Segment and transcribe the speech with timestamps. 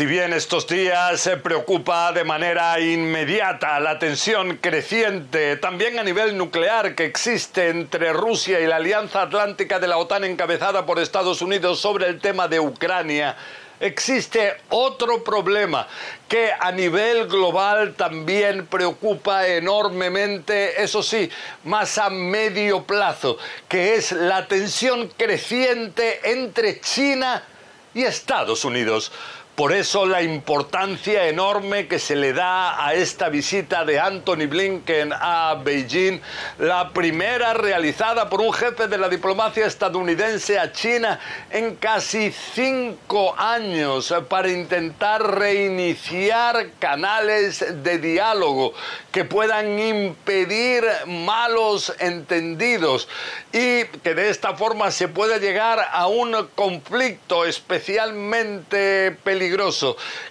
[0.00, 6.38] Si bien estos días se preocupa de manera inmediata la tensión creciente, también a nivel
[6.38, 11.42] nuclear, que existe entre Rusia y la Alianza Atlántica de la OTAN encabezada por Estados
[11.42, 13.36] Unidos sobre el tema de Ucrania,
[13.78, 15.86] existe otro problema
[16.26, 21.30] que a nivel global también preocupa enormemente, eso sí,
[21.64, 23.36] más a medio plazo,
[23.68, 27.44] que es la tensión creciente entre China
[27.92, 29.12] y Estados Unidos.
[29.60, 35.12] Por eso la importancia enorme que se le da a esta visita de Anthony Blinken
[35.12, 36.18] a Beijing,
[36.60, 43.34] la primera realizada por un jefe de la diplomacia estadounidense a China en casi cinco
[43.36, 48.72] años para intentar reiniciar canales de diálogo
[49.12, 53.08] que puedan impedir malos entendidos
[53.52, 59.49] y que de esta forma se pueda llegar a un conflicto especialmente peligroso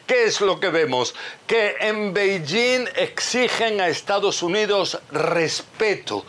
[0.07, 1.13] ¿Qué es lo que vemos?
[1.45, 6.25] Que en Beijing exigen a Estados Unidos respeto.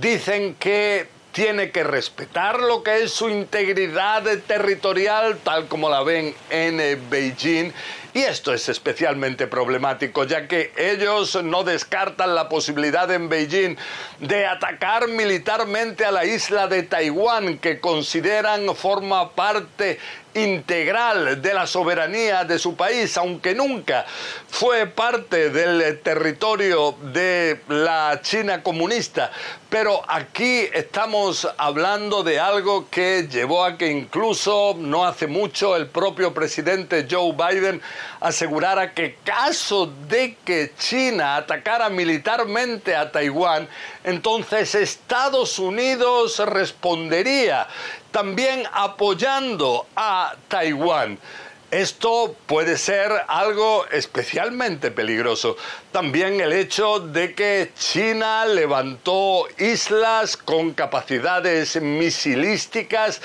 [0.00, 6.34] Dicen que tiene que respetar lo que es su integridad territorial, tal como la ven
[6.50, 7.72] en Beijing,
[8.14, 13.76] y esto es especialmente problemático, ya que ellos no descartan la posibilidad en Beijing
[14.18, 20.00] de atacar militarmente a la isla de Taiwán, que consideran forma parte
[20.34, 24.06] integral de la soberanía de su país, aunque nunca
[24.48, 29.30] fue parte del territorio de la China comunista.
[29.68, 35.88] Pero aquí estamos hablando de algo que llevó a que incluso no hace mucho el
[35.88, 37.82] propio presidente Joe Biden
[38.20, 43.68] asegurara que caso de que China atacara militarmente a Taiwán,
[44.04, 47.68] entonces Estados Unidos respondería
[48.10, 51.18] también apoyando a Taiwán.
[51.70, 55.58] Esto puede ser algo especialmente peligroso.
[55.92, 63.20] También el hecho de que China levantó islas con capacidades misilísticas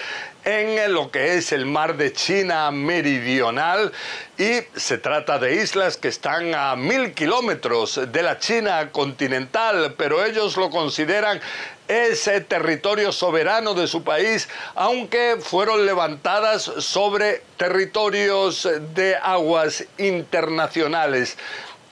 [0.46, 3.92] en lo que es el mar de China meridional
[4.38, 10.26] y se trata de islas que están a mil kilómetros de la China continental, pero
[10.26, 11.40] ellos lo consideran
[11.88, 21.38] ese territorio soberano de su país, aunque fueron levantadas sobre territorios de aguas internacionales.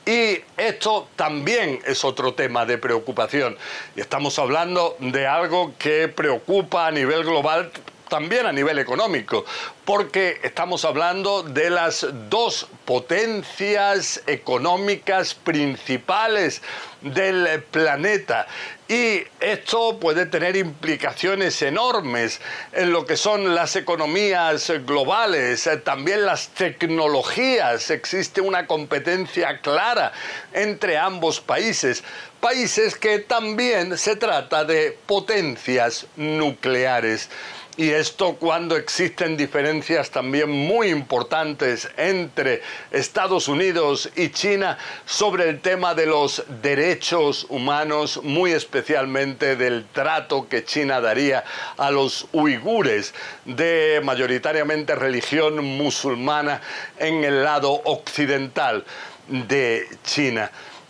[0.05, 3.55] Y esto también es otro tema de preocupación.
[3.95, 7.71] Estamos hablando de algo que preocupa a nivel global
[8.11, 9.45] también a nivel económico,
[9.85, 16.61] porque estamos hablando de las dos potencias económicas principales
[16.99, 18.47] del planeta.
[18.91, 22.41] Y esto puede tener implicaciones enormes
[22.73, 27.89] en lo que son las economías globales, también las tecnologías.
[27.89, 30.11] Existe una competencia clara
[30.51, 32.03] entre ambos países.
[32.41, 37.29] Países que también se trata de potencias nucleares.
[37.77, 45.61] Y esto cuando existen diferencias también muy importantes entre Estados Unidos y China sobre el
[45.61, 48.51] tema de los derechos humanos, muy
[48.81, 51.43] especialmente del trato que China daría
[51.77, 53.13] a los uigures
[53.45, 56.61] de mayoritariamente religión musulmana
[56.97, 58.83] en el lado occidental
[59.27, 60.49] de China.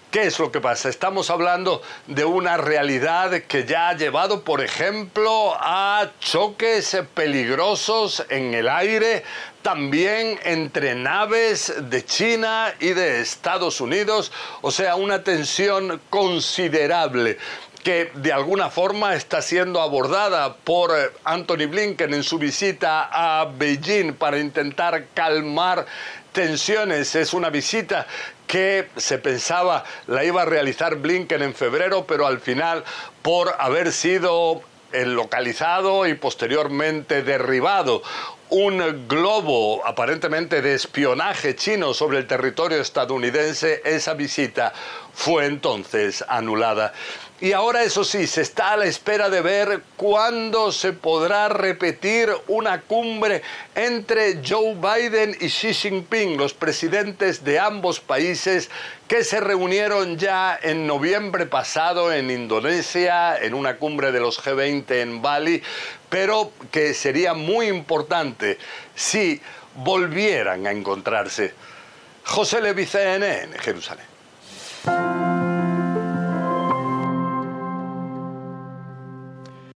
[0.09, 0.89] ¿Qué es lo que pasa?
[0.89, 8.53] Estamos hablando de una realidad que ya ha llevado, por ejemplo, a choques peligrosos en
[8.53, 9.23] el aire,
[9.61, 17.37] también entre naves de China y de Estados Unidos, o sea, una tensión considerable
[17.83, 23.45] que de alguna forma está siendo abordada por eh, Anthony Blinken en su visita a
[23.45, 25.85] Beijing para intentar calmar
[26.31, 27.15] tensiones.
[27.15, 28.07] Es una visita
[28.47, 32.83] que se pensaba la iba a realizar Blinken en febrero, pero al final,
[33.21, 34.61] por haber sido
[34.93, 38.03] localizado y posteriormente derribado
[38.49, 44.73] un globo aparentemente de espionaje chino sobre el territorio estadounidense, esa visita
[45.13, 46.91] fue entonces anulada.
[47.41, 52.29] Y ahora, eso sí, se está a la espera de ver cuándo se podrá repetir
[52.47, 53.41] una cumbre
[53.73, 58.69] entre Joe Biden y Xi Jinping, los presidentes de ambos países
[59.07, 64.91] que se reunieron ya en noviembre pasado en Indonesia, en una cumbre de los G20
[65.01, 65.63] en Bali,
[66.09, 68.59] pero que sería muy importante
[68.93, 69.41] si
[69.73, 71.55] volvieran a encontrarse.
[72.23, 74.11] José Levi, CNN, Jerusalén.